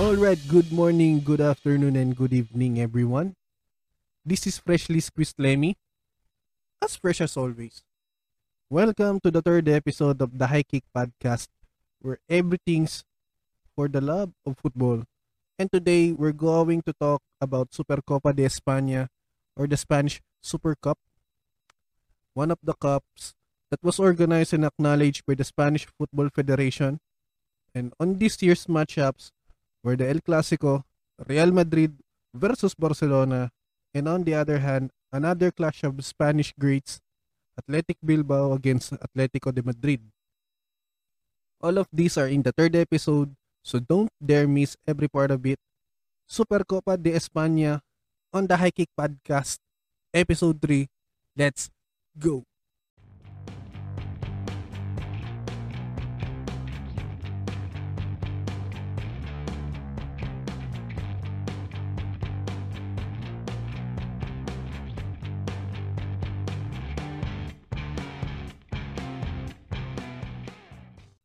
All 0.00 0.18
right, 0.18 0.38
good 0.50 0.72
morning, 0.74 1.22
good 1.22 1.40
afternoon, 1.40 1.94
and 1.94 2.16
good 2.16 2.32
evening, 2.34 2.80
everyone. 2.82 3.38
This 4.26 4.44
is 4.44 4.58
Freshly 4.58 4.98
Squeezed 4.98 5.38
Lemmy, 5.38 5.78
as 6.82 6.96
fresh 6.96 7.20
as 7.20 7.36
always. 7.36 7.86
Welcome 8.68 9.20
to 9.22 9.30
the 9.30 9.40
third 9.40 9.68
episode 9.68 10.20
of 10.20 10.36
the 10.36 10.48
High 10.48 10.66
Kick 10.66 10.82
Podcast, 10.90 11.46
where 12.02 12.18
everything's 12.28 13.04
for 13.76 13.86
the 13.86 14.00
love 14.00 14.34
of 14.44 14.58
football. 14.58 15.04
And 15.60 15.70
today, 15.70 16.10
we're 16.10 16.34
going 16.34 16.82
to 16.90 16.92
talk 16.98 17.22
about 17.40 17.70
Supercopa 17.70 18.34
de 18.34 18.42
España, 18.50 19.06
or 19.54 19.68
the 19.68 19.76
Spanish 19.76 20.20
Super 20.42 20.74
Cup, 20.74 20.98
one 22.34 22.50
of 22.50 22.58
the 22.64 22.74
cups 22.74 23.38
that 23.70 23.78
was 23.80 24.00
organized 24.00 24.54
and 24.54 24.64
acknowledged 24.64 25.24
by 25.24 25.34
the 25.34 25.44
Spanish 25.44 25.86
Football 25.86 26.30
Federation. 26.34 26.98
And 27.72 27.94
on 28.00 28.18
this 28.18 28.42
year's 28.42 28.66
matchups, 28.66 29.30
were 29.84 30.00
the 30.00 30.08
El 30.08 30.24
Clasico, 30.24 30.82
Real 31.28 31.52
Madrid 31.52 31.92
versus 32.32 32.72
Barcelona, 32.72 33.52
and 33.92 34.08
on 34.08 34.24
the 34.24 34.32
other 34.32 34.58
hand, 34.58 34.90
another 35.12 35.52
clash 35.52 35.84
of 35.84 36.00
Spanish 36.00 36.56
greats, 36.58 37.04
Athletic 37.60 38.00
Bilbao 38.00 38.56
against 38.56 38.96
Atletico 38.96 39.54
de 39.54 39.62
Madrid. 39.62 40.00
All 41.60 41.76
of 41.78 41.86
these 41.92 42.16
are 42.16 42.26
in 42.26 42.42
the 42.42 42.50
third 42.50 42.74
episode, 42.74 43.36
so 43.62 43.78
don't 43.78 44.10
dare 44.18 44.48
miss 44.48 44.74
every 44.88 45.06
part 45.06 45.30
of 45.30 45.44
it. 45.46 45.60
Supercopa 46.26 46.96
de 46.96 47.12
España 47.12 47.80
on 48.32 48.48
the 48.48 48.56
High 48.56 48.72
Kick 48.72 48.88
Podcast, 48.98 49.60
Episode 50.12 50.58
3. 50.60 50.88
Let's 51.36 51.70
go! 52.18 52.42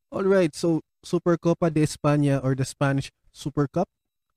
Alright, 0.09 0.55
so 0.55 0.81
Supercopa 1.05 1.69
de 1.69 1.85
España 1.85 2.41
or 2.43 2.55
the 2.55 2.65
Spanish 2.65 3.13
Super 3.31 3.69
Cup, 3.69 3.85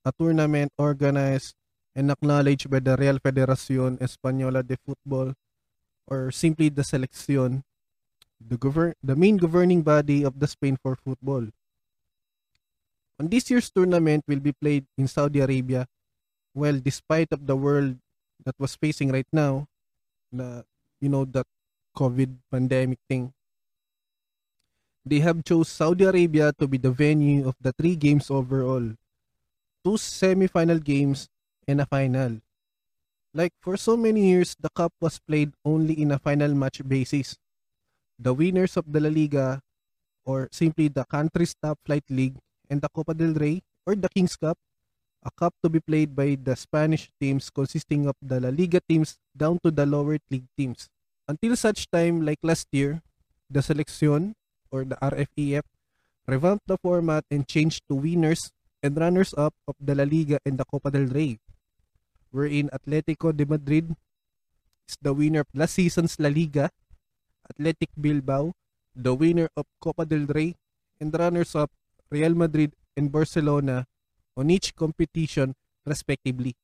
a 0.05 0.13
tournament 0.13 0.71
organized 0.77 1.57
and 1.95 2.11
acknowledged 2.11 2.69
by 2.69 2.77
the 2.79 2.93
Real 2.95 3.17
Federación 3.17 3.97
Española 3.97 4.61
de 4.61 4.77
Football 4.77 5.33
or 6.05 6.29
simply 6.31 6.69
the 6.69 6.83
Selección, 6.83 7.63
the, 8.37 8.57
govern- 8.57 8.93
the 9.01 9.15
main 9.15 9.37
governing 9.37 9.81
body 9.81 10.21
of 10.21 10.39
the 10.39 10.45
Spain 10.45 10.77
for 10.77 10.95
football. 10.95 11.49
On 13.19 13.25
this 13.27 13.49
year's 13.49 13.71
tournament 13.71 14.25
will 14.27 14.41
be 14.41 14.53
played 14.53 14.85
in 14.97 15.07
Saudi 15.07 15.39
Arabia. 15.39 15.87
Well, 16.53 16.77
despite 16.77 17.33
of 17.33 17.47
the 17.47 17.55
world 17.55 17.97
that 18.45 18.53
was 18.59 18.75
facing 18.75 19.11
right 19.11 19.29
now, 19.33 19.65
the 20.31 20.65
you 21.01 21.09
know 21.09 21.25
that 21.25 21.47
COVID 21.97 22.29
pandemic 22.51 22.99
thing, 23.09 23.33
they 25.05 25.19
have 25.19 25.43
chose 25.43 25.67
Saudi 25.67 26.03
Arabia 26.03 26.51
to 26.59 26.67
be 26.67 26.77
the 26.77 26.91
venue 26.91 27.47
of 27.47 27.55
the 27.59 27.71
three 27.75 27.95
games 27.95 28.31
overall. 28.31 28.95
Two 29.83 29.97
semi-final 29.97 30.79
games 30.79 31.27
and 31.67 31.81
a 31.81 31.85
final. 31.85 32.39
Like 33.33 33.51
for 33.59 33.75
so 33.75 33.97
many 33.97 34.31
years, 34.31 34.55
the 34.59 34.69
cup 34.69 34.93
was 35.01 35.19
played 35.19 35.51
only 35.65 35.99
in 35.99 36.11
a 36.11 36.19
final 36.19 36.53
match 36.55 36.79
basis. 36.87 37.35
The 38.19 38.33
winners 38.33 38.77
of 38.77 38.85
the 38.87 39.01
La 39.01 39.09
Liga, 39.09 39.59
or 40.23 40.47
simply 40.51 40.87
the 40.87 41.03
country's 41.03 41.55
top 41.57 41.79
flight 41.85 42.05
league, 42.09 42.37
and 42.69 42.79
the 42.79 42.87
Copa 42.87 43.13
del 43.13 43.33
Rey, 43.33 43.61
or 43.85 43.95
the 43.95 44.07
King's 44.07 44.37
Cup, 44.37 44.57
a 45.23 45.31
cup 45.31 45.53
to 45.63 45.69
be 45.69 45.79
played 45.79 46.15
by 46.15 46.37
the 46.39 46.55
Spanish 46.55 47.09
teams 47.19 47.49
consisting 47.49 48.07
of 48.07 48.15
the 48.21 48.39
La 48.39 48.49
Liga 48.49 48.79
teams 48.87 49.17
down 49.35 49.59
to 49.63 49.71
the 49.71 49.85
lower 49.85 50.19
league 50.29 50.47
teams. 50.55 50.87
Until 51.27 51.55
such 51.55 51.89
time, 51.89 52.23
like 52.23 52.39
last 52.43 52.67
year, 52.71 53.01
the 53.49 53.59
Selección, 53.61 54.35
or 54.73 54.81
the 54.81 54.97
RFEF, 54.97 55.61
revamped 56.25 56.65
the 56.65 56.81
format 56.81 57.21
and 57.29 57.45
changed 57.45 57.85
to 57.85 57.93
winners 57.93 58.49
and 58.81 58.97
runners-up 58.97 59.53
of 59.69 59.77
the 59.77 59.93
La 59.93 60.03
Liga 60.03 60.41
and 60.41 60.57
the 60.57 60.65
Copa 60.65 60.89
del 60.89 61.05
Rey, 61.13 61.37
wherein 62.33 62.73
Atletico 62.73 63.29
de 63.29 63.45
Madrid 63.45 63.93
is 64.89 64.97
the 64.97 65.13
winner 65.13 65.45
of 65.45 65.51
last 65.53 65.77
season's 65.77 66.17
La 66.17 66.33
Liga, 66.33 66.73
Athletic 67.45 67.93
Bilbao, 67.93 68.51
the 68.97 69.13
winner 69.13 69.47
of 69.55 69.69
Copa 69.79 70.09
del 70.09 70.25
Rey, 70.25 70.57
and 70.99 71.13
runners-up 71.13 71.69
Real 72.09 72.33
Madrid 72.33 72.73
and 72.97 73.11
Barcelona 73.11 73.85
on 74.35 74.49
each 74.49 74.75
competition 74.75 75.53
respectively. 75.85 76.55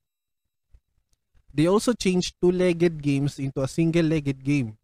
They 1.53 1.67
also 1.67 1.93
changed 1.93 2.35
two-legged 2.41 3.01
games 3.01 3.37
into 3.37 3.61
a 3.61 3.67
single-legged 3.67 4.43
game, 4.43 4.77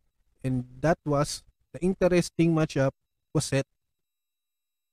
and 0.43 0.65
that 0.81 0.97
was 1.05 1.43
the 1.73 1.79
interesting 1.81 2.53
matchup 2.53 2.91
set. 3.41 3.65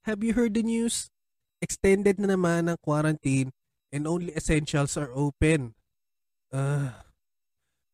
Have 0.02 0.22
you 0.22 0.34
heard 0.34 0.54
the 0.54 0.62
news? 0.62 1.10
Extended 1.62 2.18
na 2.18 2.34
naman 2.34 2.66
ang 2.66 2.80
quarantine 2.82 3.54
and 3.94 4.08
only 4.08 4.34
essentials 4.34 4.98
are 4.98 5.14
open. 5.14 5.78
Uh, 6.50 6.90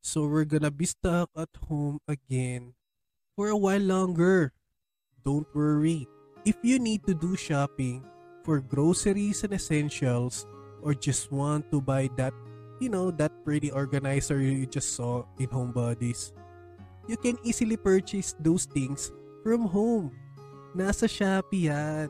so 0.01 0.25
we're 0.25 0.49
gonna 0.49 0.73
be 0.73 0.89
stuck 0.89 1.29
at 1.37 1.53
home 1.69 2.01
again 2.09 2.73
for 3.37 3.53
a 3.53 3.59
while 3.59 3.83
longer. 3.83 4.57
Don't 5.21 5.47
worry. 5.53 6.09
If 6.49 6.57
you 6.63 6.79
need 6.79 7.05
to 7.05 7.13
do 7.13 7.37
shopping 7.37 8.07
for 8.41 8.65
groceries 8.65 9.45
and 9.45 9.53
essentials 9.53 10.47
or 10.81 10.95
just 10.95 11.29
want 11.31 11.69
to 11.71 11.83
buy 11.83 12.09
that, 12.17 12.33
you 12.81 12.89
know, 12.89 13.11
that 13.21 13.45
pretty 13.45 13.71
organizer 13.71 14.41
you 14.41 14.65
just 14.65 14.97
saw 14.97 15.29
in 15.39 15.51
Home 15.51 15.77
Bodies, 15.77 16.33
you 17.07 17.19
can 17.21 17.37
easily 17.45 17.77
purchase 17.77 18.35
those 18.41 18.65
things 18.65 19.13
from 19.45 19.69
home. 19.69 20.13
Nasa 20.79 21.11
Shopee 21.11 21.67
yan. 21.67 22.07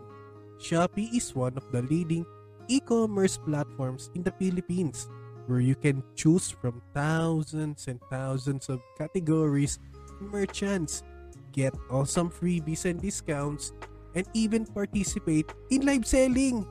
Shopee 0.60 1.08
is 1.16 1.32
one 1.32 1.56
of 1.56 1.64
the 1.72 1.80
leading 1.88 2.28
e-commerce 2.68 3.40
platforms 3.40 4.12
in 4.12 4.20
the 4.20 4.34
Philippines 4.36 5.08
where 5.48 5.64
you 5.64 5.72
can 5.72 6.04
choose 6.12 6.52
from 6.52 6.84
thousands 6.92 7.88
and 7.88 7.96
thousands 8.12 8.68
of 8.68 8.84
categories 9.00 9.80
merchants, 10.20 11.00
get 11.56 11.72
awesome 11.88 12.28
freebies 12.28 12.84
and 12.84 13.00
discounts, 13.00 13.72
and 14.12 14.28
even 14.36 14.68
participate 14.68 15.48
in 15.72 15.88
live 15.88 16.04
selling. 16.04 16.68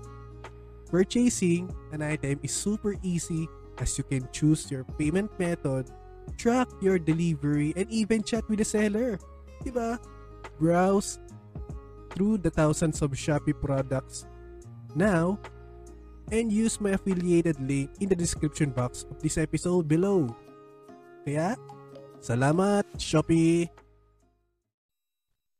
Purchasing 0.93 1.73
an 1.97 2.05
item 2.05 2.37
is 2.45 2.53
super 2.53 2.93
easy 3.01 3.49
as 3.81 3.97
you 3.97 4.03
can 4.05 4.29
choose 4.29 4.69
your 4.69 4.85
payment 5.01 5.33
method, 5.41 5.89
track 6.37 6.69
your 6.77 7.01
delivery, 7.01 7.73
and 7.73 7.89
even 7.89 8.21
chat 8.21 8.45
with 8.45 8.61
the 8.61 8.67
seller. 8.67 9.17
Diba? 9.65 9.97
Browse 10.61 11.17
through 12.17 12.41
the 12.41 12.49
thousands 12.49 13.05
of 13.05 13.13
Shopee 13.13 13.53
products 13.53 14.25
now 14.97 15.37
and 16.33 16.49
use 16.49 16.81
my 16.81 16.97
affiliated 16.97 17.61
link 17.61 17.93
in 18.01 18.09
the 18.09 18.17
description 18.17 18.73
box 18.73 19.05
of 19.05 19.21
this 19.21 19.37
episode 19.37 19.85
below. 19.85 20.25
Kaya, 21.21 21.53
salamat 22.17 22.89
Shopee! 22.97 23.69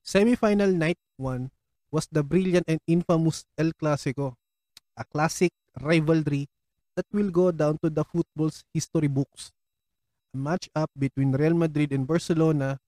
Semi-final 0.02 0.74
night 0.74 0.98
1 1.22 1.46
was 1.94 2.10
the 2.10 2.26
brilliant 2.26 2.66
and 2.66 2.82
infamous 2.90 3.46
El 3.54 3.70
Clasico, 3.78 4.34
a 4.98 5.06
classic 5.06 5.54
rivalry 5.78 6.50
that 6.98 7.06
will 7.14 7.30
go 7.30 7.54
down 7.54 7.78
to 7.86 7.94
the 7.94 8.02
football's 8.02 8.66
history 8.74 9.06
books. 9.06 9.54
A 10.34 10.38
match 10.42 10.74
up 10.74 10.90
between 10.98 11.38
Real 11.38 11.54
Madrid 11.54 11.94
and 11.94 12.10
Barcelona, 12.10 12.82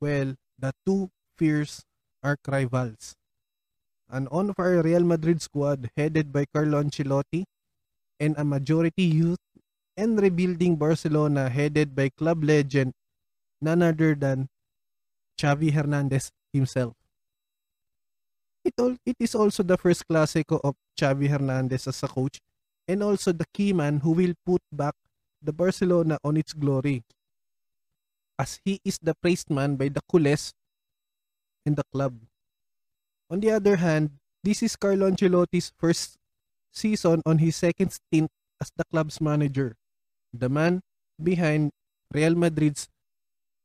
well, 0.00 0.32
the 0.56 0.72
two 0.88 1.12
fierce 1.36 1.84
arch 2.22 2.40
rivals. 2.48 3.14
An 4.08 4.26
on-fire 4.28 4.82
Real 4.82 5.04
Madrid 5.04 5.40
squad 5.40 5.90
headed 5.96 6.32
by 6.32 6.44
Carlo 6.52 6.82
Ancelotti 6.82 7.44
and 8.18 8.34
a 8.36 8.44
majority 8.44 9.04
youth 9.04 9.38
and 9.96 10.20
rebuilding 10.20 10.76
Barcelona 10.76 11.48
headed 11.48 11.94
by 11.94 12.10
club 12.10 12.42
legend 12.42 12.92
none 13.60 13.82
other 13.82 14.14
than 14.14 14.48
Xavi 15.38 15.72
Hernandez 15.72 16.30
himself. 16.52 16.94
It, 18.64 18.74
all, 18.78 18.96
it 19.06 19.16
is 19.18 19.34
also 19.34 19.62
the 19.62 19.78
first 19.78 20.06
Clásico 20.08 20.60
of 20.62 20.74
Xavi 20.98 21.28
Hernandez 21.28 21.86
as 21.86 22.02
a 22.02 22.08
coach 22.08 22.40
and 22.88 23.02
also 23.02 23.32
the 23.32 23.46
key 23.54 23.72
man 23.72 24.00
who 24.00 24.10
will 24.12 24.34
put 24.44 24.60
back 24.72 24.94
the 25.40 25.52
Barcelona 25.52 26.18
on 26.24 26.36
its 26.36 26.52
glory 26.52 27.02
as 28.38 28.60
he 28.64 28.80
is 28.84 28.98
the 29.02 29.14
praised 29.14 29.50
man 29.50 29.76
by 29.76 29.88
the 29.88 30.00
culés 30.10 30.52
in 31.66 31.74
the 31.74 31.84
club. 31.92 32.14
On 33.30 33.40
the 33.40 33.50
other 33.50 33.76
hand, 33.76 34.10
this 34.42 34.62
is 34.62 34.76
Carlo 34.76 35.10
Ancelotti's 35.10 35.72
first 35.78 36.16
season 36.72 37.22
on 37.26 37.38
his 37.38 37.56
second 37.56 37.92
stint 37.92 38.30
as 38.60 38.70
the 38.76 38.84
club's 38.90 39.20
manager, 39.20 39.76
the 40.32 40.48
man 40.48 40.80
behind 41.22 41.70
Real 42.12 42.34
Madrid's 42.34 42.88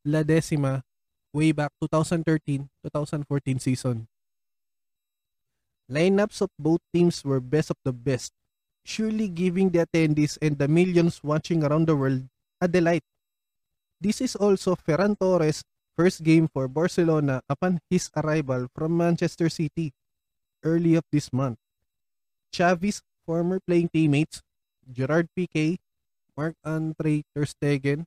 La 0.06 0.24
Decima 0.24 0.84
way 1.34 1.52
back 1.52 1.72
2013-2014 1.84 3.60
season. 3.60 4.08
Lineups 5.92 6.42
of 6.42 6.50
both 6.58 6.82
teams 6.94 7.24
were 7.24 7.40
best 7.40 7.70
of 7.70 7.78
the 7.84 7.94
best, 7.94 8.32
surely 8.84 9.28
giving 9.28 9.70
the 9.70 9.86
attendees 9.86 10.38
and 10.42 10.58
the 10.58 10.68
millions 10.68 11.22
watching 11.24 11.64
around 11.64 11.88
the 11.88 11.96
world 11.96 12.26
a 12.62 12.68
delight. 12.68 13.04
This 14.02 14.22
is 14.22 14.36
also 14.36 14.76
Ferran 14.76 15.18
Torres' 15.20 15.64
first 15.96 16.24
game 16.24 16.48
for 16.52 16.68
Barcelona 16.68 17.42
upon 17.50 17.80
his 17.90 18.12
arrival 18.16 18.68
from 18.76 18.96
Manchester 18.96 19.50
City 19.50 19.96
early 20.64 20.96
of 20.96 21.04
this 21.12 21.32
month. 21.32 21.58
Xavi's 22.52 23.02
former 23.26 23.60
playing 23.64 23.90
teammates, 23.90 24.44
Gerard 24.92 25.28
Piqué, 25.36 25.80
Marc-Andre 26.38 27.24
Ter 27.34 27.46
Stegen, 27.48 28.06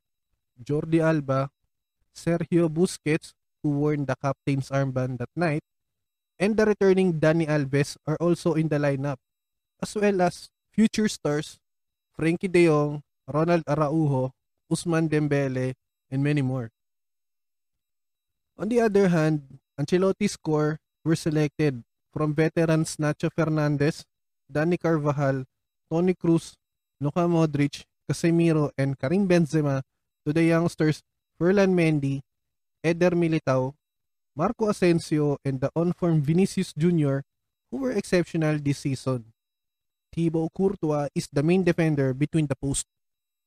Jordi 0.61 1.00
Alba, 1.00 1.50
Sergio 2.14 2.69
Busquets, 2.69 3.32
who 3.62 3.70
wore 3.70 3.96
the 3.96 4.17
captain's 4.20 4.69
armband 4.70 5.19
that 5.19 5.32
night, 5.35 5.64
and 6.38 6.56
the 6.56 6.67
returning 6.67 7.19
Dani 7.19 7.49
Alves 7.49 7.96
are 8.06 8.17
also 8.20 8.55
in 8.55 8.69
the 8.69 8.79
lineup, 8.79 9.19
as 9.82 9.94
well 9.96 10.23
as 10.23 10.50
future 10.70 11.08
stars 11.08 11.58
Frenkie 12.14 12.50
De 12.50 12.67
Jong, 12.67 13.02
Ronald 13.26 13.62
Araujo, 13.67 14.35
Ousmane 14.70 15.08
Dembele, 15.08 15.75
and 16.11 16.23
many 16.23 16.43
more. 16.43 16.70
On 18.58 18.66
the 18.66 18.82
other 18.82 19.06
hand, 19.06 19.62
Ancelotti's 19.78 20.34
core 20.34 20.82
were 21.05 21.14
selected 21.14 21.78
from 22.10 22.34
veterans 22.34 22.99
Nacho 22.99 23.31
Fernandez, 23.31 24.02
Dani 24.50 24.75
Carvajal, 24.75 25.46
Toni 25.87 26.14
Kroos, 26.19 26.58
Luka 27.00 27.22
Modric, 27.31 27.87
Casemiro, 28.10 28.70
and 28.76 28.99
Karim 28.99 29.28
Benzema 29.28 29.82
to 30.26 30.32
the 30.32 30.43
youngsters 30.43 31.02
Ferland 31.38 31.78
Mendy, 31.78 32.19
Eder 32.82 33.14
Militao, 33.14 33.75
Marco 34.34 34.69
Asensio, 34.69 35.38
and 35.44 35.61
the 35.61 35.70
on-form 35.76 36.20
Vinicius 36.22 36.75
Jr., 36.75 37.22
who 37.70 37.76
were 37.78 37.93
exceptional 37.93 38.58
this 38.58 38.78
season. 38.78 39.31
Thibaut 40.11 40.50
Courtois 40.52 41.06
is 41.14 41.28
the 41.31 41.44
main 41.44 41.62
defender 41.62 42.12
between 42.12 42.49
the 42.49 42.56
posts. 42.56 42.90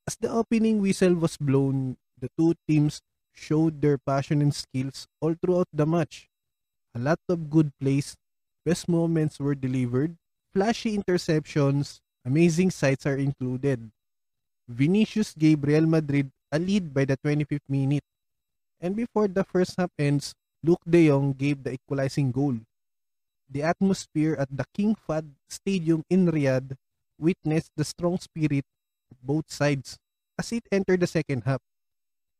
As 0.08 0.16
the 0.16 0.30
opening 0.30 0.80
whistle 0.80 1.14
was 1.14 1.36
blown, 1.36 1.98
the 2.16 2.30
two 2.38 2.54
teams 2.66 3.02
showed 3.32 3.80
their 3.80 3.98
passion 3.98 4.40
and 4.42 4.54
skills 4.54 5.08
all 5.20 5.34
throughout 5.34 5.68
the 5.72 5.86
match. 5.86 6.28
A 6.94 6.98
lot 6.98 7.18
of 7.28 7.50
good 7.50 7.72
plays, 7.80 8.14
best 8.64 8.88
moments 8.88 9.40
were 9.40 9.54
delivered, 9.54 10.16
flashy 10.52 10.96
interceptions, 10.96 12.00
amazing 12.24 12.70
sights 12.70 13.06
are 13.06 13.16
included. 13.16 13.90
Vinicius 14.68 15.34
gave 15.34 15.64
Real 15.64 15.86
Madrid 15.86 16.30
a 16.52 16.58
lead 16.58 16.92
by 16.92 17.04
the 17.04 17.16
25th 17.24 17.68
minute. 17.68 18.04
And 18.80 18.94
before 18.94 19.28
the 19.28 19.44
first 19.44 19.74
half 19.78 19.90
ends, 19.98 20.34
Luuk 20.64 20.78
De 20.88 21.08
Jong 21.08 21.32
gave 21.32 21.62
the 21.62 21.72
equalizing 21.72 22.30
goal. 22.30 22.58
The 23.48 23.62
atmosphere 23.62 24.36
at 24.38 24.48
the 24.54 24.64
King 24.74 24.94
Fahd 24.94 25.32
Stadium 25.48 26.04
in 26.08 26.26
Riyadh 26.26 26.76
witnessed 27.18 27.72
the 27.76 27.84
strong 27.84 28.18
spirit 28.18 28.64
of 29.10 29.16
both 29.22 29.50
sides 29.50 29.96
as 30.38 30.52
it 30.52 30.68
entered 30.70 31.00
the 31.00 31.06
second 31.06 31.44
half. 31.44 31.60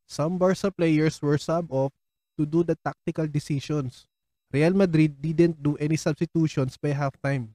Some 0.06 0.38
Barca 0.38 0.70
players 0.70 1.20
were 1.20 1.38
sub 1.38 1.72
off 1.72 1.93
to 2.38 2.46
do 2.46 2.62
the 2.62 2.76
tactical 2.84 3.26
decisions. 3.26 4.06
Real 4.52 4.75
Madrid 4.75 5.20
didn't 5.20 5.62
do 5.62 5.76
any 5.76 5.96
substitutions 5.96 6.76
by 6.76 6.93
halftime. 6.93 7.49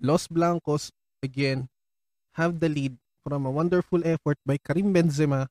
Los 0.00 0.28
Blancos 0.28 0.92
again 1.22 1.68
have 2.32 2.60
the 2.60 2.68
lead 2.68 2.96
from 3.24 3.46
a 3.46 3.50
wonderful 3.50 4.04
effort 4.06 4.38
by 4.44 4.58
Karim 4.58 4.92
Benzema 4.92 5.48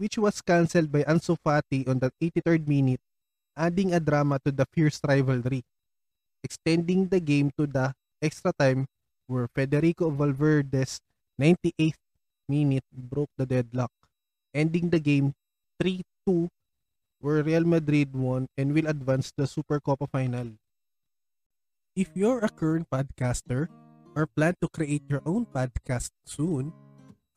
which 0.00 0.16
was 0.16 0.40
cancelled 0.40 0.88
by 0.88 1.04
Ansu 1.04 1.36
Fati 1.36 1.84
on 1.84 2.00
the 2.00 2.08
83rd 2.24 2.64
minute, 2.64 3.04
adding 3.52 3.92
a 3.92 4.00
drama 4.00 4.40
to 4.40 4.50
the 4.50 4.64
fierce 4.72 4.98
rivalry, 5.04 5.60
extending 6.42 7.04
the 7.12 7.20
game 7.20 7.52
to 7.60 7.68
the 7.68 7.92
extra 8.24 8.50
time 8.56 8.88
where 9.28 9.46
Federico 9.52 10.08
Valverde's 10.08 11.04
98th 11.36 12.00
minute 12.48 12.88
broke 12.90 13.28
the 13.36 13.44
deadlock, 13.44 13.92
ending 14.54 14.90
the 14.90 15.00
game 15.00 15.34
3-2 15.82 16.48
where 17.20 17.42
Real 17.42 17.64
Madrid 17.64 18.16
won 18.16 18.48
and 18.56 18.72
will 18.72 18.86
advance 18.88 19.32
the 19.36 19.46
Super 19.46 19.78
Copa 19.80 20.06
final. 20.06 20.56
If 21.94 22.08
you're 22.14 22.40
a 22.40 22.48
current 22.48 22.88
podcaster 22.88 23.68
or 24.16 24.26
plan 24.26 24.54
to 24.62 24.68
create 24.68 25.04
your 25.08 25.22
own 25.26 25.46
podcast 25.46 26.10
soon, 26.24 26.72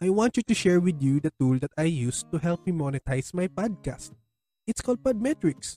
I 0.02 0.10
want 0.10 0.38
you 0.38 0.44
to 0.44 0.56
share 0.56 0.80
with 0.80 1.02
you 1.02 1.20
the 1.20 1.32
tool 1.40 1.60
that 1.60 1.72
I 1.78 1.84
use 1.84 2.24
to 2.32 2.40
help 2.40 2.66
me 2.66 2.72
monetize 2.72 3.34
my 3.34 3.48
podcast. 3.48 4.12
It's 4.68 4.82
called 4.82 5.04
Podmetrics. 5.04 5.76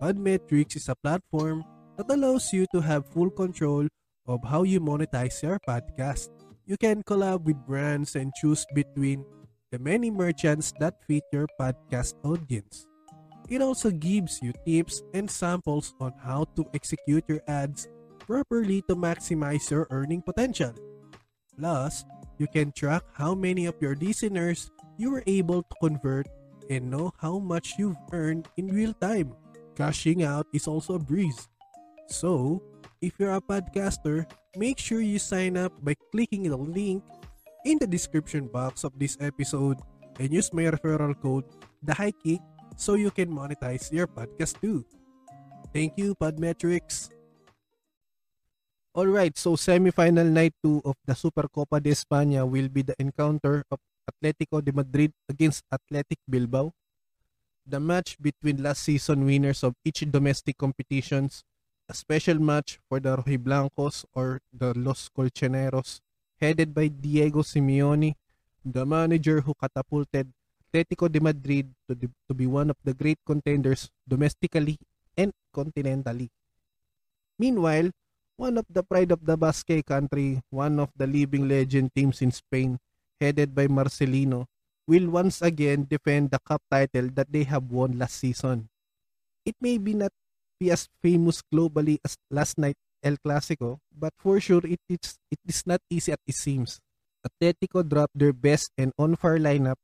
Podmetrics 0.00 0.76
is 0.76 0.88
a 0.88 0.96
platform 0.96 1.64
that 1.96 2.10
allows 2.10 2.52
you 2.52 2.66
to 2.72 2.80
have 2.80 3.06
full 3.12 3.30
control 3.30 3.86
of 4.26 4.40
how 4.44 4.62
you 4.64 4.80
monetize 4.80 5.42
your 5.42 5.60
podcast. 5.60 6.28
You 6.66 6.76
can 6.76 7.02
collab 7.04 7.44
with 7.44 7.60
brands 7.66 8.16
and 8.16 8.32
choose 8.40 8.64
between 8.74 9.24
the 9.74 9.82
many 9.82 10.06
merchants 10.06 10.70
that 10.78 11.02
fit 11.02 11.26
your 11.34 11.50
podcast 11.58 12.14
audience. 12.22 12.86
It 13.50 13.58
also 13.58 13.90
gives 13.90 14.38
you 14.38 14.54
tips 14.62 15.02
and 15.18 15.26
samples 15.26 15.98
on 15.98 16.14
how 16.22 16.46
to 16.54 16.62
execute 16.78 17.26
your 17.26 17.42
ads 17.50 17.90
properly 18.22 18.86
to 18.86 18.94
maximize 18.94 19.66
your 19.74 19.90
earning 19.90 20.22
potential. 20.22 20.70
Plus, 21.58 22.06
you 22.38 22.46
can 22.46 22.70
track 22.70 23.02
how 23.18 23.34
many 23.34 23.66
of 23.66 23.74
your 23.82 23.98
listeners 23.98 24.70
you 24.94 25.10
were 25.10 25.26
able 25.26 25.66
to 25.66 25.74
convert 25.82 26.30
and 26.70 26.86
know 26.86 27.10
how 27.18 27.42
much 27.42 27.74
you've 27.74 27.98
earned 28.14 28.46
in 28.56 28.70
real 28.70 28.94
time. 29.02 29.34
Cashing 29.74 30.22
out 30.22 30.46
is 30.54 30.70
also 30.70 30.94
a 30.94 31.02
breeze. 31.02 31.50
So, 32.06 32.62
if 33.02 33.18
you're 33.18 33.34
a 33.34 33.42
podcaster, 33.42 34.22
make 34.54 34.78
sure 34.78 35.02
you 35.02 35.18
sign 35.18 35.58
up 35.58 35.74
by 35.82 35.98
clicking 36.14 36.46
the 36.46 36.56
link 36.56 37.02
in 37.64 37.80
the 37.80 37.88
description 37.88 38.46
box 38.46 38.84
of 38.84 38.92
this 38.98 39.16
episode 39.20 39.80
and 40.20 40.30
use 40.30 40.52
my 40.52 40.68
referral 40.68 41.16
code, 41.20 41.44
the 41.82 41.94
high 41.94 42.12
kick, 42.12 42.40
so 42.76 42.94
you 42.94 43.10
can 43.10 43.32
monetize 43.32 43.90
your 43.90 44.06
podcast 44.06 44.60
too. 44.60 44.84
Thank 45.72 45.96
you, 45.96 46.14
Podmetrics. 46.14 47.10
All 48.94 49.10
right, 49.10 49.34
so 49.36 49.56
semifinal 49.56 50.30
night 50.30 50.54
2 50.62 50.82
of 50.84 50.94
the 51.02 51.14
Supercopa 51.18 51.82
de 51.82 51.90
España 51.90 52.46
will 52.46 52.68
be 52.68 52.82
the 52.82 52.94
encounter 53.00 53.64
of 53.72 53.80
Atletico 54.06 54.62
de 54.62 54.70
Madrid 54.70 55.10
against 55.28 55.64
Athletic 55.72 56.20
Bilbao. 56.30 56.70
The 57.66 57.80
match 57.80 58.20
between 58.20 58.62
last 58.62 58.84
season 58.84 59.24
winners 59.24 59.64
of 59.64 59.74
each 59.84 60.04
domestic 60.06 60.58
competitions, 60.58 61.42
a 61.88 61.94
special 61.94 62.38
match 62.38 62.78
for 62.88 63.00
the 63.00 63.16
Rojiblancos 63.16 64.04
or 64.14 64.40
the 64.52 64.78
Los 64.78 65.10
Colchoneros, 65.10 66.03
headed 66.40 66.74
by 66.74 66.88
Diego 66.88 67.42
Simeone, 67.42 68.14
the 68.64 68.84
manager 68.84 69.40
who 69.40 69.54
catapulted 69.54 70.32
Atletico 70.74 71.06
de 71.06 71.20
Madrid 71.20 71.70
to, 71.86 71.94
the, 71.94 72.10
to 72.26 72.34
be 72.34 72.46
one 72.46 72.70
of 72.70 72.76
the 72.82 72.92
great 72.92 73.18
contenders 73.24 73.90
domestically 74.08 74.78
and 75.16 75.30
continentally. 75.54 76.28
Meanwhile, 77.38 77.90
one 78.36 78.58
of 78.58 78.66
the 78.68 78.82
pride 78.82 79.12
of 79.12 79.22
the 79.22 79.36
Basque 79.38 79.86
country, 79.86 80.42
one 80.50 80.80
of 80.80 80.90
the 80.96 81.06
living 81.06 81.46
legend 81.46 81.94
teams 81.94 82.22
in 82.22 82.32
Spain, 82.32 82.78
headed 83.20 83.54
by 83.54 83.68
Marcelino, 83.68 84.46
will 84.86 85.08
once 85.08 85.40
again 85.42 85.86
defend 85.88 86.30
the 86.30 86.40
cup 86.42 86.62
title 86.70 87.08
that 87.14 87.30
they 87.30 87.44
have 87.44 87.70
won 87.70 87.96
last 87.96 88.18
season. 88.18 88.68
It 89.46 89.54
may 89.60 89.78
be 89.78 89.94
not 89.94 90.10
be 90.58 90.70
as 90.70 90.88
famous 91.00 91.42
globally 91.52 91.98
as 92.04 92.18
last 92.30 92.58
night 92.58 92.76
El 93.04 93.20
Clasico, 93.20 93.78
but 93.92 94.16
for 94.16 94.40
sure 94.40 94.64
it 94.64 94.80
is, 94.88 95.20
it 95.30 95.38
is 95.46 95.62
not 95.66 95.80
easy 95.90 96.12
as 96.12 96.18
it 96.26 96.34
seems. 96.34 96.80
Atletico 97.20 97.86
dropped 97.86 98.16
their 98.16 98.32
best 98.32 98.72
and 98.76 98.92
on-fire 98.98 99.38
lineup, 99.38 99.76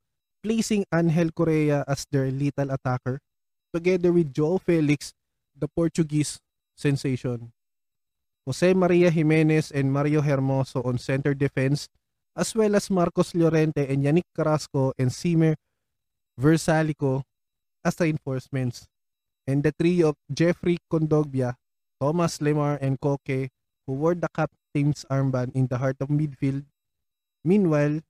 placing 0.42 0.84
Angel 0.92 1.30
Correa 1.30 1.84
as 1.86 2.04
their 2.10 2.30
lethal 2.30 2.72
attacker, 2.72 3.20
together 3.72 4.12
with 4.12 4.32
Joao 4.32 4.58
Felix, 4.58 5.12
the 5.56 5.68
Portuguese 5.68 6.40
sensation. 6.76 7.52
Jose 8.46 8.72
Maria 8.74 9.10
Gimenez 9.10 9.70
and 9.70 9.92
Mario 9.92 10.22
Hermoso 10.22 10.84
on 10.84 10.96
center 10.96 11.34
defense, 11.34 11.88
as 12.36 12.54
well 12.54 12.74
as 12.74 12.90
Marcos 12.90 13.34
Llorente 13.34 13.84
and 13.86 14.02
Yannick 14.02 14.32
Carrasco 14.34 14.92
and 14.98 15.12
Sime 15.12 15.54
Vrsaljko 16.40 17.22
as 17.84 18.00
reinforcements. 18.00 18.88
And 19.46 19.62
the 19.62 19.72
trio 19.72 20.10
of 20.10 20.16
Geoffrey 20.32 20.78
Kondogbia, 20.90 21.54
Thomas 22.00 22.38
Lemar, 22.40 22.78
and 22.80 22.98
Koke, 22.98 23.50
who 23.86 23.92
wore 23.92 24.14
the 24.14 24.28
captain's 24.32 25.04
armband 25.10 25.52
in 25.54 25.66
the 25.68 25.78
heart 25.78 25.96
of 26.00 26.08
midfield. 26.08 26.64
Meanwhile, 27.44 28.00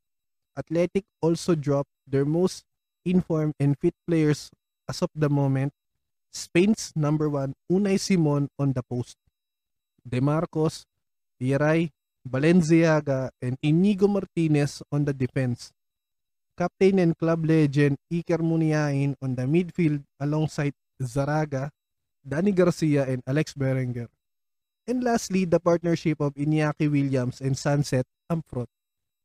Athletic 0.57 1.05
also 1.21 1.55
dropped 1.55 1.91
their 2.07 2.25
most 2.25 2.65
informed 3.05 3.55
and 3.59 3.79
fit 3.79 3.95
players 4.07 4.51
as 4.89 5.03
of 5.03 5.11
the 5.15 5.29
moment, 5.29 5.73
Spain's 6.33 6.93
number 6.95 7.29
one 7.29 7.55
Unai 7.71 7.99
Simon 7.99 8.49
on 8.59 8.73
the 8.73 8.83
post. 8.83 9.17
De 10.07 10.21
Marcos, 10.21 10.85
Balenziaga, 12.29 13.31
and 13.41 13.57
Inigo 13.63 14.07
Martinez 14.07 14.83
on 14.93 15.05
the 15.05 15.15
defense. 15.15 15.73
Captain 16.57 16.99
and 16.99 17.17
club 17.17 17.45
legend 17.47 17.97
Iker 18.13 18.45
Muniain 18.45 19.15
on 19.23 19.35
the 19.35 19.43
midfield 19.43 20.05
alongside 20.21 20.75
Zarraga, 21.03 21.71
Danny 22.27 22.53
Garcia, 22.53 23.05
and 23.07 23.23
Alex 23.27 23.55
Berenger. 23.55 24.09
And 24.87 25.05
lastly, 25.05 25.45
the 25.45 25.61
partnership 25.61 26.21
of 26.21 26.35
Iñaki 26.35 26.91
Williams 26.91 27.41
and 27.41 27.57
Sunset 27.57 28.07
Amfrot. 28.31 28.67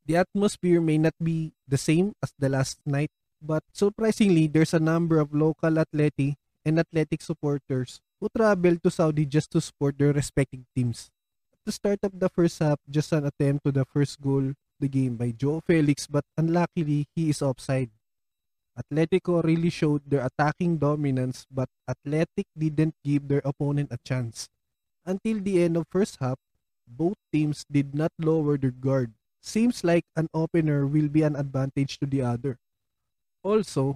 The 0.06 0.18
atmosphere 0.18 0.82
may 0.82 0.98
not 0.98 1.16
be 1.22 1.54
the 1.68 1.78
same 1.78 2.14
as 2.22 2.34
the 2.38 2.50
last 2.50 2.78
night, 2.86 3.10
but 3.42 3.64
surprisingly, 3.74 4.48
there's 4.48 4.74
a 4.74 4.80
number 4.80 5.20
of 5.20 5.34
local 5.34 5.80
athletic 5.80 6.38
and 6.64 6.80
athletic 6.80 7.22
supporters 7.22 8.02
who 8.20 8.30
travel 8.30 8.78
to 8.78 8.92
Saudi 8.92 9.25
just 9.25 9.52
to 9.52 9.62
support 9.62 9.98
their 9.98 10.14
respective 10.14 10.66
teams. 10.75 11.10
At 11.54 11.60
the 11.66 11.72
start 11.72 12.00
of 12.04 12.20
the 12.20 12.30
first 12.30 12.60
half, 12.60 12.80
just 12.90 13.12
an 13.14 13.25
attempt 13.25 13.66
to 13.66 13.72
the 13.72 13.86
first 13.86 14.22
goal 14.22 14.54
the 14.80 14.88
game 14.88 15.16
by 15.16 15.32
Joe 15.32 15.62
Felix, 15.66 16.08
but 16.08 16.25
unluckily, 16.38 17.08
he 17.16 17.30
is 17.30 17.42
offside. 17.42 17.90
Atletico 18.75 19.41
really 19.44 19.70
showed 19.70 20.03
their 20.05 20.25
attacking 20.25 20.77
dominance, 20.77 21.48
but 21.50 21.70
Athletic 21.88 22.48
didn't 22.58 22.96
give 23.03 23.27
their 23.27 23.41
opponent 23.46 23.91
a 23.91 24.00
chance. 24.03 24.50
Until 25.05 25.39
the 25.39 25.63
end 25.63 25.77
of 25.77 25.88
first 25.89 26.17
half, 26.20 26.38
both 26.88 27.15
teams 27.32 27.65
did 27.72 27.96
not 27.96 28.12
lower 28.20 28.58
their 28.58 28.75
guard. 28.75 29.13
Seems 29.41 29.84
like 29.84 30.03
an 30.15 30.27
opener 30.34 30.86
will 30.86 31.08
be 31.08 31.24
an 31.24 31.36
advantage 31.36 32.00
to 32.00 32.05
the 32.05 32.22
other. 32.22 32.58
Also, 33.44 33.96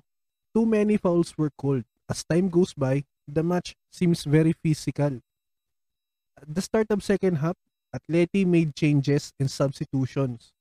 too 0.56 0.66
many 0.66 0.96
fouls 0.96 1.36
were 1.38 1.52
called. 1.58 1.84
As 2.08 2.24
time 2.24 2.50
goes 2.50 2.74
by, 2.74 3.04
the 3.28 3.44
match 3.44 3.76
seems 3.92 4.24
very 4.24 4.54
physical. 4.54 5.20
At 6.40 6.56
the 6.56 6.62
start 6.62 6.88
of 6.90 7.04
second 7.04 7.44
half, 7.44 7.58
Atleti 7.94 8.46
made 8.46 8.76
changes 8.76 9.34
and 9.40 9.50
substitutions. 9.50 10.54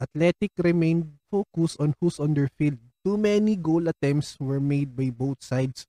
Athletic 0.00 0.50
remained 0.58 1.18
focused 1.30 1.80
on 1.80 1.94
who's 2.00 2.18
on 2.18 2.34
their 2.34 2.50
field. 2.58 2.78
Too 3.04 3.18
many 3.18 3.56
goal 3.56 3.88
attempts 3.88 4.38
were 4.38 4.60
made 4.60 4.94
by 4.94 5.10
both 5.10 5.42
sides, 5.42 5.86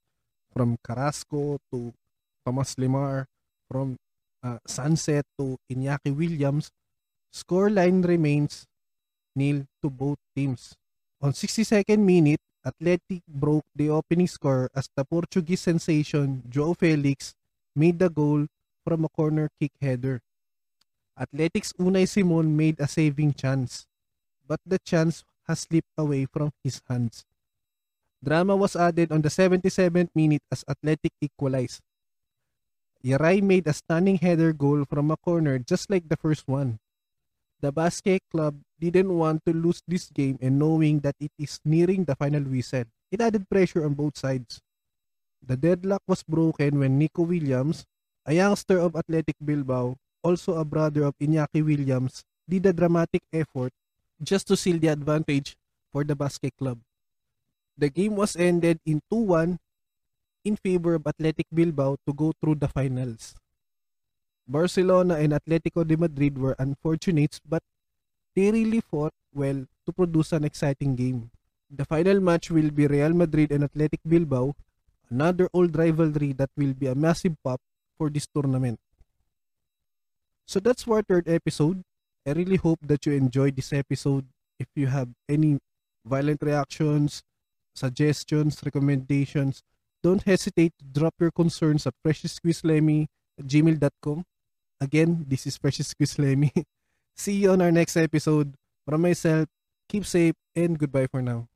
from 0.52 0.76
Carrasco 0.82 1.58
to 1.70 1.94
Thomas 2.44 2.74
Lemar, 2.74 3.26
from 3.70 3.96
uh, 4.42 4.58
Sancet 4.66 5.22
to 5.38 5.56
Iñaki 5.70 6.10
Williams. 6.10 6.70
Scoreline 7.32 8.02
remains 8.02 8.66
nil 9.36 9.66
to 9.82 9.90
both 9.90 10.18
teams. 10.34 10.74
On 11.22 11.30
62nd 11.30 11.98
minute, 11.98 12.40
Athletic 12.66 13.22
broke 13.28 13.66
the 13.76 13.90
opening 13.90 14.26
score 14.26 14.68
as 14.74 14.88
the 14.96 15.04
Portuguese 15.04 15.60
sensation 15.60 16.42
Joao 16.48 16.74
Felix 16.74 17.34
made 17.76 17.98
the 17.98 18.08
goal 18.08 18.46
from 18.82 19.04
a 19.04 19.08
corner 19.08 19.50
kick 19.60 19.72
header. 19.80 20.20
Athletics 21.18 21.72
Unai 21.78 22.08
Simon 22.08 22.56
made 22.56 22.80
a 22.80 22.88
saving 22.88 23.34
chance, 23.34 23.86
but 24.48 24.58
the 24.66 24.78
chance 24.80 25.22
has 25.46 25.60
slipped 25.60 25.92
away 25.96 26.26
from 26.26 26.50
his 26.62 26.80
hands. 26.88 27.24
Drama 28.24 28.56
was 28.56 28.76
added 28.76 29.12
on 29.12 29.20
the 29.20 29.28
77th 29.28 30.08
minute 30.14 30.42
as 30.50 30.64
Athletic 30.68 31.12
equalized. 31.20 31.84
Yeray 33.04 33.44
made 33.44 33.68
a 33.68 33.76
stunning 33.76 34.16
header 34.16 34.56
goal 34.56 34.88
from 34.88 35.10
a 35.10 35.16
corner 35.20 35.58
just 35.58 35.90
like 35.90 36.08
the 36.08 36.16
first 36.16 36.48
one. 36.48 36.80
The 37.60 37.70
Basque 37.70 38.16
club 38.32 38.56
didn't 38.80 39.12
want 39.12 39.44
to 39.44 39.52
lose 39.52 39.84
this 39.86 40.08
game 40.08 40.38
and 40.40 40.58
knowing 40.58 41.00
that 41.00 41.16
it 41.20 41.32
is 41.38 41.60
nearing 41.64 42.04
the 42.04 42.16
final 42.16 42.42
whistle, 42.42 42.84
it 43.12 43.20
added 43.20 43.48
pressure 43.48 43.84
on 43.84 43.92
both 43.92 44.16
sides. 44.16 44.60
The 45.44 45.56
deadlock 45.56 46.00
was 46.08 46.24
broken 46.24 46.80
when 46.80 46.98
Nico 46.98 47.22
Williams, 47.28 47.84
a 48.24 48.32
youngster 48.32 48.80
of 48.80 48.96
Athletic 48.96 49.36
Bilbao, 49.44 49.96
also 50.24 50.56
a 50.56 50.64
brother 50.64 51.04
of 51.04 51.14
Iñaki 51.20 51.60
Williams, 51.60 52.24
did 52.48 52.64
a 52.64 52.72
dramatic 52.72 53.22
effort 53.32 53.72
just 54.22 54.46
to 54.48 54.56
seal 54.56 54.78
the 54.78 54.88
advantage 54.88 55.56
for 55.92 56.04
the 56.04 56.14
Basque 56.14 56.50
club. 56.58 56.78
The 57.76 57.90
game 57.90 58.16
was 58.16 58.36
ended 58.36 58.78
in 58.86 59.02
2-1 59.12 59.58
in 60.44 60.56
favor 60.56 60.94
of 60.94 61.06
Athletic 61.06 61.46
Bilbao 61.52 61.96
to 62.06 62.12
go 62.12 62.32
through 62.40 62.56
the 62.56 62.68
finals. 62.68 63.34
Barcelona 64.46 65.14
and 65.14 65.32
Atletico 65.32 65.86
de 65.86 65.96
Madrid 65.96 66.38
were 66.38 66.54
unfortunate 66.58 67.40
but 67.48 67.62
they 68.36 68.50
really 68.50 68.80
fought 68.80 69.14
well 69.32 69.64
to 69.86 69.92
produce 69.92 70.32
an 70.32 70.44
exciting 70.44 70.94
game. 70.94 71.30
The 71.70 71.84
final 71.84 72.20
match 72.20 72.50
will 72.50 72.70
be 72.70 72.86
Real 72.86 73.14
Madrid 73.14 73.50
and 73.50 73.64
Athletic 73.64 74.00
Bilbao, 74.06 74.54
another 75.10 75.48
old 75.52 75.76
rivalry 75.76 76.32
that 76.34 76.50
will 76.56 76.74
be 76.74 76.86
a 76.86 76.94
massive 76.94 77.34
pop 77.42 77.60
for 77.96 78.10
this 78.10 78.26
tournament. 78.26 78.78
So 80.46 80.60
that's 80.60 80.86
our 80.86 81.02
third 81.02 81.28
episode. 81.28 81.82
I 82.26 82.32
really 82.32 82.56
hope 82.56 82.80
that 82.82 83.04
you 83.04 83.12
enjoyed 83.12 83.54
this 83.56 83.72
episode. 83.72 84.24
If 84.58 84.68
you 84.74 84.86
have 84.86 85.08
any 85.28 85.58
violent 86.06 86.40
reactions, 86.42 87.22
suggestions, 87.74 88.60
recommendations, 88.64 89.62
don't 90.02 90.22
hesitate 90.22 90.72
to 90.78 90.84
drop 90.86 91.14
your 91.20 91.30
concerns 91.30 91.86
at 91.86 91.94
freshlysqueezedlemmy 92.04 93.06
at 93.38 93.46
gmail.com. 93.46 94.24
Again, 94.80 95.26
this 95.28 95.46
is 95.46 95.58
Precious 95.58 95.92
See 97.16 97.32
you 97.34 97.50
on 97.50 97.60
our 97.60 97.72
next 97.72 97.96
episode. 97.96 98.54
From 98.88 99.02
myself, 99.02 99.48
keep 99.88 100.06
safe 100.06 100.34
and 100.56 100.78
goodbye 100.78 101.06
for 101.06 101.20
now. 101.20 101.48